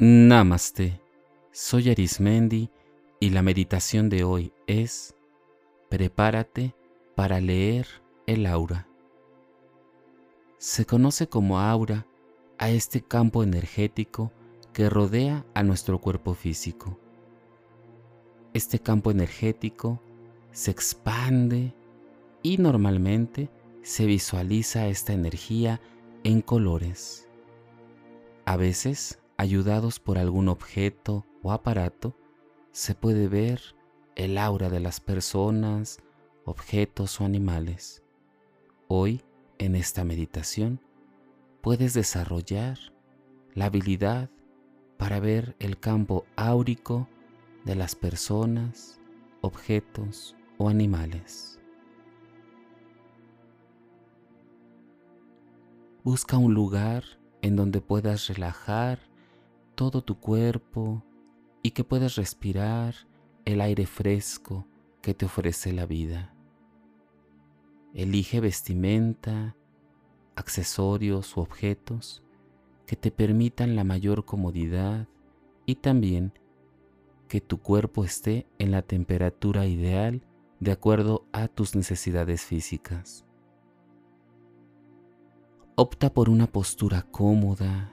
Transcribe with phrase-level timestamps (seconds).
[0.00, 1.00] Namaste.
[1.50, 2.70] Soy Arismendi
[3.18, 5.16] y la meditación de hoy es
[5.88, 6.76] Prepárate
[7.16, 7.88] para leer
[8.28, 8.86] el aura.
[10.56, 12.06] Se conoce como aura
[12.58, 14.30] a este campo energético
[14.72, 16.96] que rodea a nuestro cuerpo físico.
[18.54, 20.00] Este campo energético
[20.52, 21.74] se expande
[22.44, 23.50] y normalmente
[23.82, 25.80] se visualiza esta energía
[26.22, 27.26] en colores.
[28.44, 32.14] A veces ayudados por algún objeto o aparato,
[32.72, 33.60] se puede ver
[34.16, 36.00] el aura de las personas,
[36.44, 38.02] objetos o animales.
[38.88, 39.22] Hoy,
[39.58, 40.80] en esta meditación,
[41.62, 42.78] puedes desarrollar
[43.54, 44.28] la habilidad
[44.96, 47.08] para ver el campo áurico
[47.64, 49.00] de las personas,
[49.40, 51.60] objetos o animales.
[56.02, 57.04] Busca un lugar
[57.42, 59.07] en donde puedas relajar
[59.78, 61.04] todo tu cuerpo
[61.62, 62.96] y que puedas respirar
[63.44, 64.66] el aire fresco
[65.00, 66.34] que te ofrece la vida.
[67.94, 69.54] Elige vestimenta,
[70.34, 72.24] accesorios u objetos
[72.86, 75.06] que te permitan la mayor comodidad
[75.64, 76.32] y también
[77.28, 80.24] que tu cuerpo esté en la temperatura ideal
[80.58, 83.24] de acuerdo a tus necesidades físicas.
[85.76, 87.92] Opta por una postura cómoda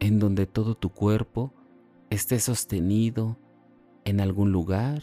[0.00, 1.52] en donde todo tu cuerpo
[2.10, 3.38] esté sostenido
[4.04, 5.02] en algún lugar,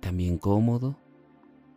[0.00, 0.96] también cómodo,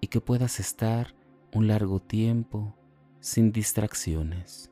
[0.02, 1.16] y que puedas estar
[1.54, 2.76] un largo tiempo
[3.20, 4.72] sin distracciones.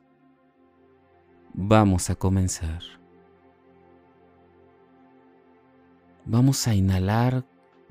[1.54, 2.82] Vamos a comenzar.
[6.26, 7.44] Vamos a inhalar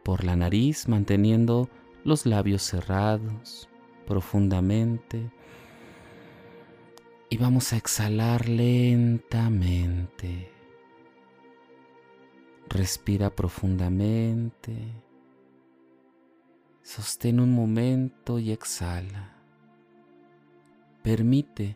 [0.04, 1.70] por la nariz manteniendo
[2.04, 3.70] los labios cerrados
[4.06, 5.32] profundamente
[7.34, 9.32] y vamos a exhalar lentamente.
[12.70, 14.78] Respira profundamente.
[16.84, 19.34] Sostén un momento y exhala.
[21.02, 21.76] Permite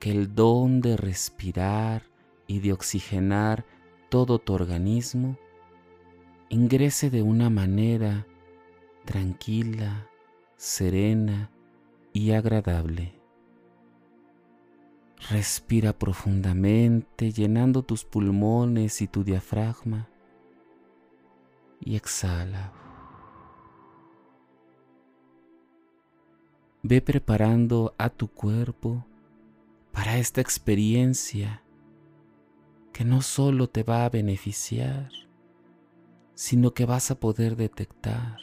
[0.00, 2.02] que el don de respirar
[2.46, 3.64] y de oxigenar
[4.10, 5.38] todo tu organismo
[6.50, 8.26] ingrese de una manera
[9.06, 10.06] tranquila,
[10.58, 11.50] serena
[12.12, 13.23] y agradable.
[15.30, 20.08] Respira profundamente llenando tus pulmones y tu diafragma
[21.80, 22.72] y exhala.
[26.82, 29.06] Ve preparando a tu cuerpo
[29.92, 31.62] para esta experiencia
[32.92, 35.10] que no solo te va a beneficiar,
[36.34, 38.38] sino que vas a poder detectar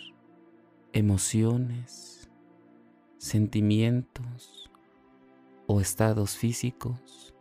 [0.93, 2.29] emociones,
[3.17, 4.70] sentimientos,
[5.71, 7.33] o estados físicos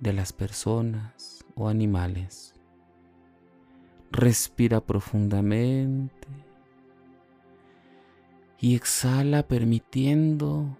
[0.00, 2.54] de las personas o animales.
[4.12, 6.28] Respira profundamente
[8.60, 10.76] y exhala permitiendo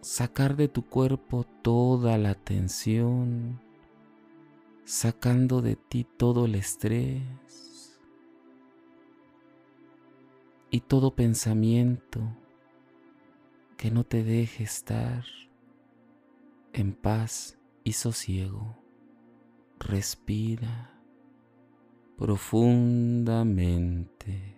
[0.00, 3.60] sacar de tu cuerpo toda la tensión,
[4.84, 8.00] sacando de ti todo el estrés
[10.70, 12.22] y todo pensamiento
[13.80, 15.24] que no te deje estar
[16.74, 18.76] en paz y sosiego.
[19.78, 21.00] Respira
[22.18, 24.54] profundamente.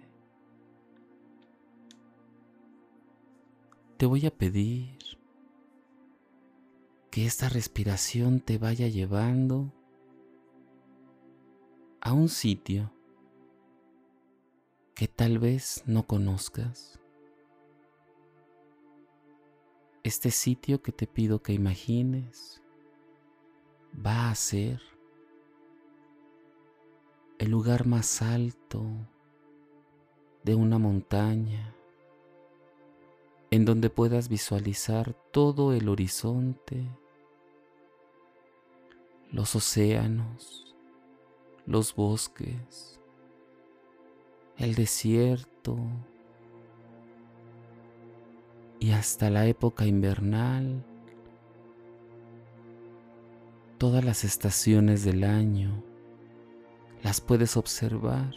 [3.97, 4.99] Te voy a pedir
[7.12, 9.72] que esta respiración te vaya llevando
[12.00, 12.93] a un sitio
[14.97, 16.99] que tal vez no conozcas
[20.05, 22.61] este sitio que te pido que imagines
[23.95, 24.81] va a ser
[27.39, 28.85] el lugar más alto
[30.43, 31.75] de una montaña
[33.53, 36.88] en donde puedas visualizar todo el horizonte,
[39.31, 40.75] los océanos,
[41.67, 42.99] los bosques,
[44.56, 45.76] el desierto,
[48.82, 50.84] y hasta la época invernal,
[53.79, 55.84] todas las estaciones del año
[57.05, 58.34] las puedes observar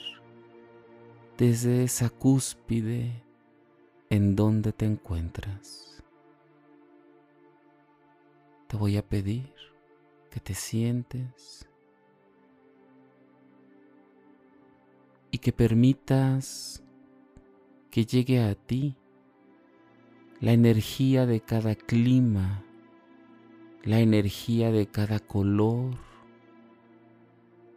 [1.36, 3.24] desde esa cúspide
[4.12, 6.04] en donde te encuentras.
[8.68, 9.52] Te voy a pedir
[10.30, 11.68] que te sientes
[15.32, 16.84] y que permitas
[17.90, 18.96] que llegue a ti
[20.42, 22.64] la energía de cada clima,
[23.84, 25.96] la energía de cada color,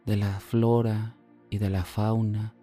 [0.07, 1.15] de la flora
[1.51, 2.55] y de la fauna,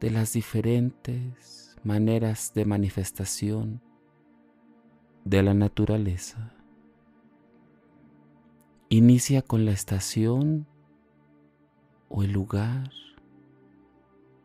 [0.00, 3.80] de las diferentes maneras de manifestación
[5.24, 6.52] de la naturaleza.
[8.90, 10.66] Inicia con la estación
[12.08, 12.90] o el lugar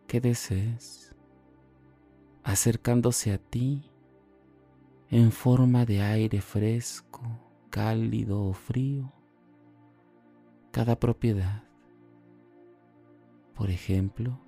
[0.07, 1.15] que desees,
[2.43, 3.89] acercándose a ti
[5.13, 7.21] en forma de aire fresco,
[7.69, 9.13] cálido o frío,
[10.71, 11.65] cada propiedad.
[13.53, 14.39] Por ejemplo,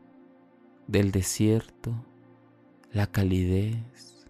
[0.88, 1.94] del desierto,
[2.92, 4.28] la calidez,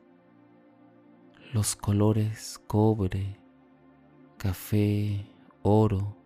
[1.53, 3.39] los colores cobre,
[4.37, 5.25] café,
[5.61, 6.17] oro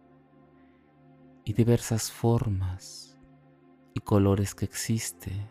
[1.45, 3.15] y diversas formas
[3.94, 5.47] y colores que existen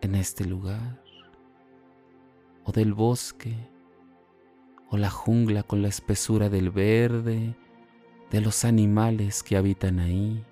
[0.00, 1.00] en este lugar,
[2.72, 3.56] del bosque,
[4.90, 7.56] o la jungla con la espesura del verde,
[8.30, 10.44] de los animales que habitan ahí,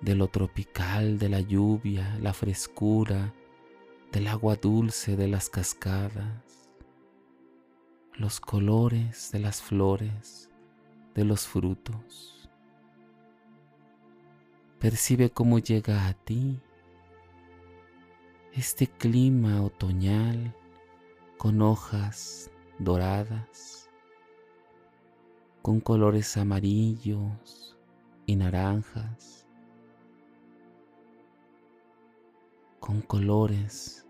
[0.00, 3.32] de lo tropical, de la lluvia, la frescura,
[4.10, 6.68] del agua dulce de las cascadas,
[8.14, 10.50] los colores de las flores,
[11.14, 12.50] de los frutos.
[14.78, 16.60] Percibe cómo llega a ti
[18.54, 20.54] este clima otoñal
[21.38, 23.88] con hojas doradas,
[25.62, 27.78] con colores amarillos
[28.26, 29.46] y naranjas,
[32.78, 34.06] con colores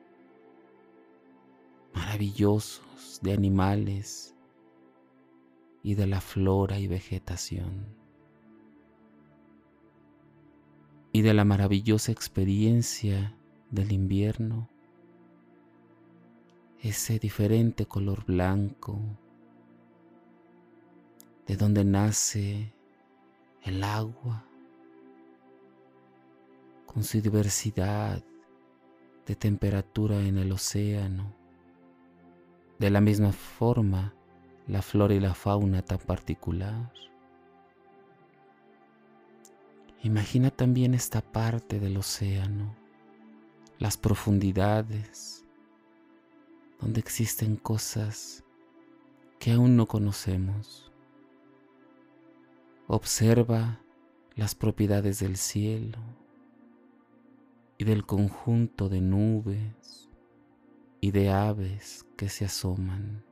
[1.95, 4.35] maravillosos de animales
[5.85, 7.87] y de la flora y vegetación.
[11.13, 13.37] Y de la maravillosa experiencia
[13.73, 14.69] del invierno,
[16.83, 18.99] ese diferente color blanco,
[21.47, 22.71] de donde nace
[23.63, 24.45] el agua,
[26.87, 28.23] con su diversidad
[29.27, 31.35] de temperatura en el océano.
[32.79, 34.13] De la misma forma,
[34.67, 36.93] la flora y la fauna tan particular.
[40.03, 42.82] Imagina también esta parte del océano
[43.83, 45.45] las profundidades,
[46.81, 48.45] donde existen cosas
[49.41, 50.93] que aún no conocemos.
[52.87, 53.81] Observa
[54.37, 55.99] las propiedades del cielo
[57.77, 60.09] y del conjunto de nubes
[61.01, 63.25] y de aves que se asoman.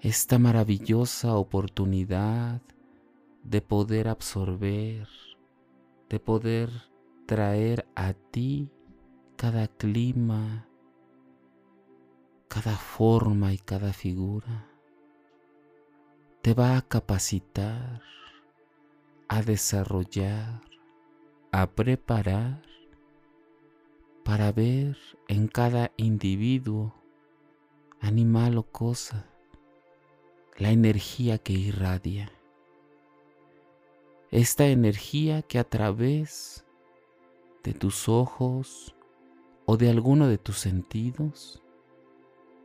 [0.00, 2.62] Esta maravillosa oportunidad
[3.44, 5.08] de poder absorber,
[6.08, 6.91] de poder
[7.32, 8.68] traer a ti
[9.36, 10.68] cada clima,
[12.46, 14.68] cada forma y cada figura.
[16.42, 18.02] Te va a capacitar,
[19.28, 20.60] a desarrollar,
[21.52, 22.60] a preparar
[24.24, 26.94] para ver en cada individuo,
[27.98, 29.26] animal o cosa,
[30.58, 32.30] la energía que irradia.
[34.30, 36.66] Esta energía que a través
[37.62, 38.94] de tus ojos
[39.66, 41.62] o de alguno de tus sentidos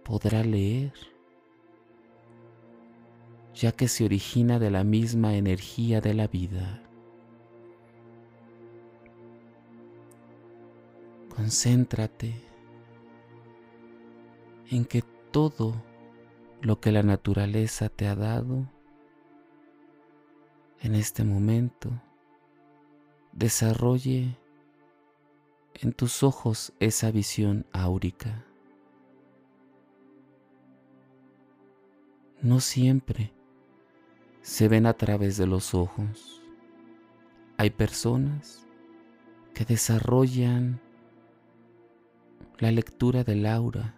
[0.04, 0.94] podrá leer,
[3.54, 6.82] ya que se origina de la misma energía de la vida.
[11.36, 12.34] Concéntrate
[14.72, 15.76] en que todo
[16.62, 18.68] lo que la naturaleza te ha dado
[20.82, 21.92] en este momento
[23.34, 24.36] desarrolle
[25.82, 28.46] en tus ojos esa visión áurica.
[32.42, 33.34] No siempre
[34.42, 36.42] se ven a través de los ojos.
[37.58, 38.66] Hay personas
[39.54, 40.80] que desarrollan
[42.60, 43.96] la lectura del aura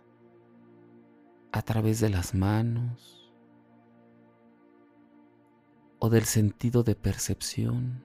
[1.52, 3.34] a través de las manos
[6.00, 8.04] o del sentido de percepción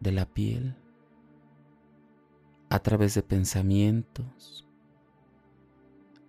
[0.00, 0.76] de la piel
[2.70, 4.66] a través de pensamientos,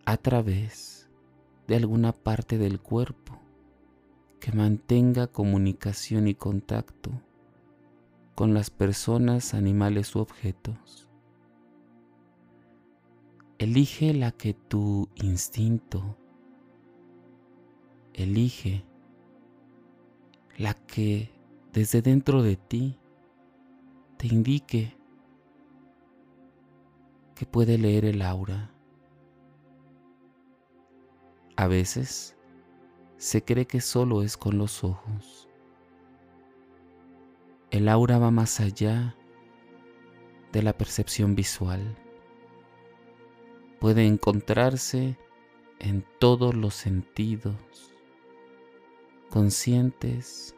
[0.05, 1.07] a través
[1.67, 3.39] de alguna parte del cuerpo
[4.39, 7.11] que mantenga comunicación y contacto
[8.33, 11.07] con las personas, animales u objetos.
[13.59, 16.17] Elige la que tu instinto
[18.13, 18.83] elige,
[20.57, 21.29] la que
[21.71, 22.97] desde dentro de ti
[24.17, 25.00] te indique
[27.41, 28.69] que puede leer el aura.
[31.55, 32.37] A veces
[33.17, 35.49] se cree que solo es con los ojos.
[37.71, 39.15] El aura va más allá
[40.51, 41.97] de la percepción visual.
[43.79, 45.17] Puede encontrarse
[45.79, 47.55] en todos los sentidos,
[49.31, 50.55] conscientes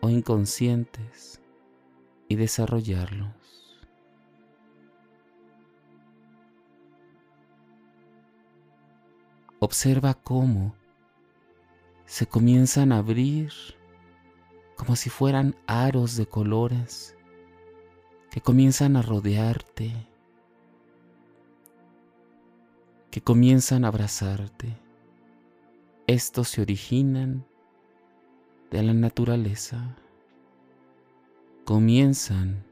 [0.00, 1.40] o inconscientes,
[2.28, 3.45] y desarrollarlos.
[9.66, 10.76] Observa cómo
[12.04, 13.50] se comienzan a abrir
[14.76, 17.16] como si fueran aros de colores
[18.30, 19.92] que comienzan a rodearte,
[23.10, 24.78] que comienzan a abrazarte.
[26.06, 27.44] Estos se originan
[28.70, 29.96] de la naturaleza,
[31.64, 32.64] comienzan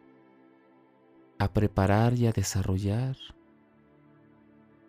[1.40, 3.16] a preparar y a desarrollar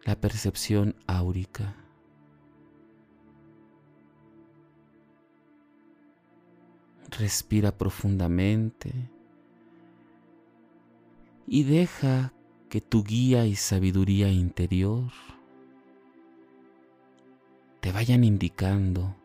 [0.03, 1.75] la percepción áurica.
[7.17, 8.91] Respira profundamente
[11.47, 12.33] y deja
[12.67, 15.11] que tu guía y sabiduría interior
[17.79, 19.15] te vayan indicando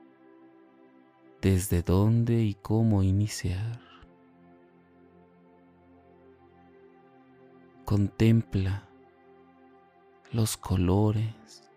[1.40, 3.80] desde dónde y cómo iniciar.
[7.84, 8.88] Contempla
[10.30, 11.68] los colores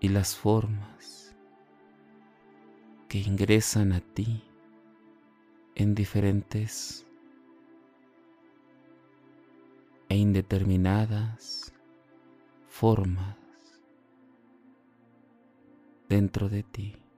[0.00, 1.36] y las formas
[3.08, 4.42] que ingresan a ti
[5.80, 7.06] en diferentes
[10.10, 11.72] e indeterminadas
[12.68, 13.38] formas
[16.06, 17.09] dentro de ti.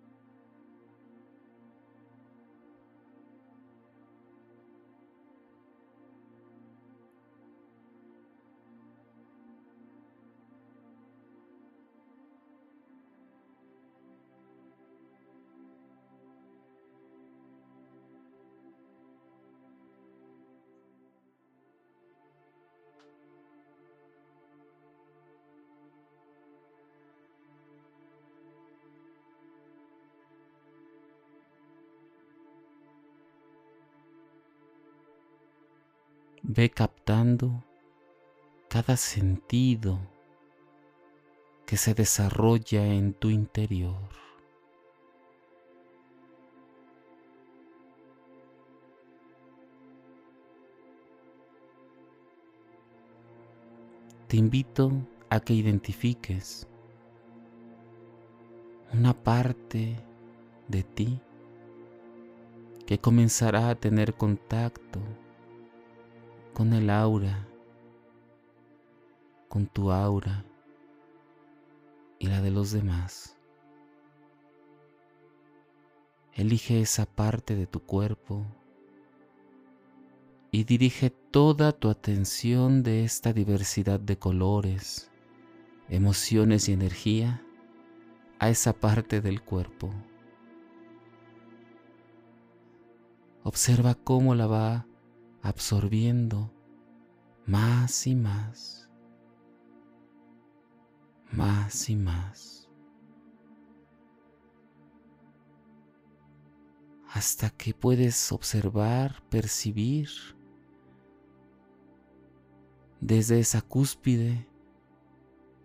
[36.44, 37.62] Ve captando
[38.68, 40.00] cada sentido
[41.64, 44.08] que se desarrolla en tu interior.
[54.26, 54.90] Te invito
[55.30, 56.66] a que identifiques
[58.92, 59.96] una parte
[60.66, 61.20] de ti
[62.84, 64.98] que comenzará a tener contacto
[66.52, 67.46] con el aura,
[69.48, 70.44] con tu aura
[72.18, 73.36] y la de los demás.
[76.34, 78.46] Elige esa parte de tu cuerpo
[80.50, 85.10] y dirige toda tu atención de esta diversidad de colores,
[85.88, 87.42] emociones y energía
[88.38, 89.90] a esa parte del cuerpo.
[93.44, 94.86] Observa cómo la va
[95.42, 96.52] absorbiendo
[97.46, 98.88] más y más,
[101.32, 102.68] más y más,
[107.12, 110.08] hasta que puedes observar, percibir
[113.00, 114.46] desde esa cúspide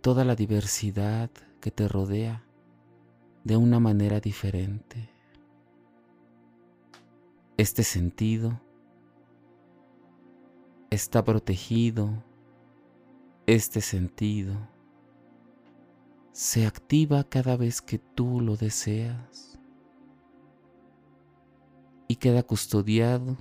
[0.01, 1.29] toda la diversidad
[1.62, 2.43] que te rodea
[3.43, 5.10] de una manera diferente.
[7.57, 8.66] Este sentido
[10.89, 12.24] está protegido,
[13.46, 14.56] este sentido
[16.38, 19.58] se activa cada vez que tú lo deseas
[22.08, 23.38] y queda custodiado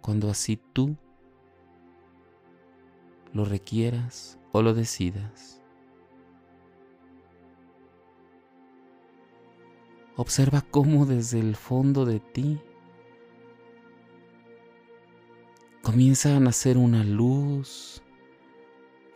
[0.00, 0.96] cuando así tú
[3.32, 5.60] lo requieras o lo decidas.
[10.16, 12.60] Observa cómo desde el fondo de ti
[15.90, 18.00] comienza a nacer una luz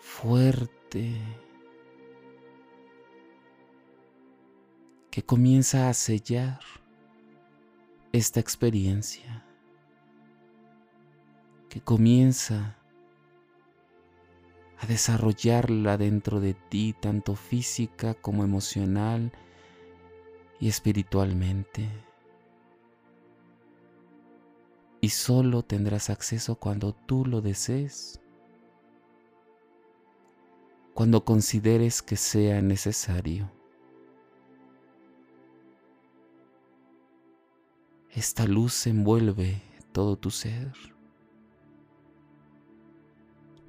[0.01, 1.15] fuerte
[5.09, 6.59] que comienza a sellar
[8.11, 9.47] esta experiencia,
[11.69, 12.77] que comienza
[14.77, 19.31] a desarrollarla dentro de ti, tanto física como emocional
[20.59, 21.89] y espiritualmente
[25.05, 28.23] y solo tendrás acceso cuando tú lo desees,
[30.95, 33.53] cuando consideres que sea necesario.
[38.13, 39.61] Esta luz envuelve
[39.93, 40.73] todo tu ser.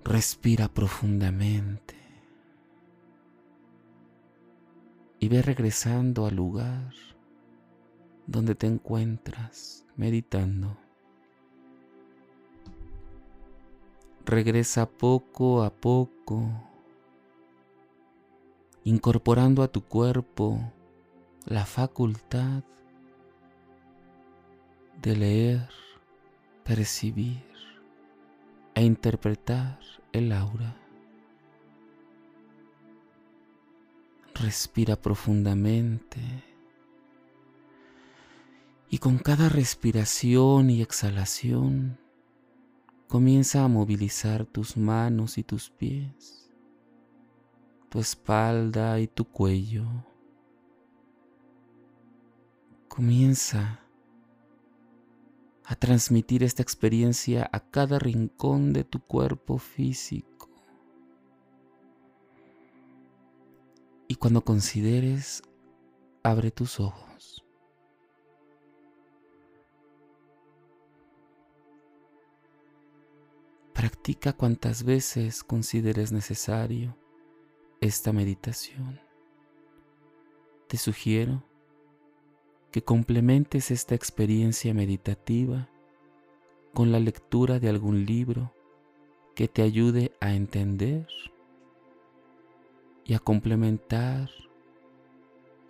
[0.06, 1.98] Respira profundamente
[5.20, 6.94] y ve regresando al lugar
[8.26, 10.85] donde te encuentras meditando.
[14.26, 16.50] Regresa poco a poco,
[18.84, 20.74] incorporando a tu cuerpo
[21.46, 22.64] la facultad
[25.00, 25.70] de leer,
[26.64, 27.46] percibir
[28.74, 29.78] e interpretar
[30.12, 30.76] el aura.
[34.34, 36.20] Respira profundamente
[38.90, 42.00] y con cada respiración y exhalación
[43.08, 46.50] comienza a movilizar tus manos y tus pies,
[47.90, 49.86] tu espalda y tu cuello.
[52.88, 53.82] Comienza
[55.66, 60.50] a transmitir esta experiencia a cada rincón de tu cuerpo físico.
[64.08, 65.42] Y cuando consideres,
[66.24, 67.35] abre tus ojos.
[73.86, 76.98] Practica cuantas veces consideres necesario
[77.82, 79.00] esta meditación.
[80.68, 81.44] Te sugiero
[82.72, 85.70] que complementes esta experiencia meditativa
[86.74, 88.56] con la lectura de algún libro
[89.36, 91.06] que te ayude a entender
[93.06, 94.32] y a complementar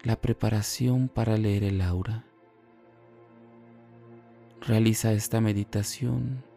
[0.04, 2.24] la preparación para leer el aura.
[4.62, 6.55] Realiza esta meditación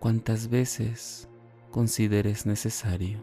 [0.00, 1.28] cuantas veces
[1.70, 3.22] consideres necesario.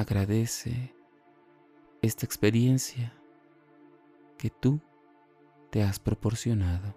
[0.00, 0.94] agradece
[2.00, 3.12] esta experiencia
[4.38, 4.80] que tú
[5.70, 6.94] te has proporcionado.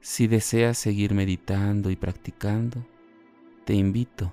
[0.00, 2.86] Si deseas seguir meditando y practicando,
[3.66, 4.32] te invito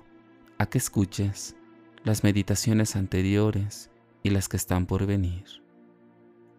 [0.58, 1.56] a que escuches
[2.04, 3.90] las meditaciones anteriores
[4.22, 5.44] y las que están por venir.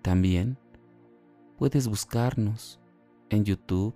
[0.02, 0.58] También
[1.58, 2.82] puedes buscarnos
[3.30, 3.96] en YouTube,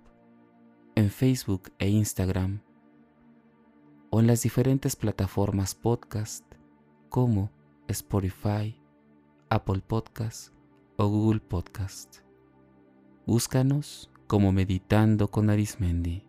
[0.96, 2.62] en Facebook e Instagram
[4.12, 6.46] o en las diferentes plataformas podcast
[7.10, 7.52] como
[7.90, 8.82] Spotify,
[9.50, 10.54] Apple Podcast
[10.96, 12.20] o Google Podcast.
[13.28, 16.29] Búscanos como Meditando con Arismendi.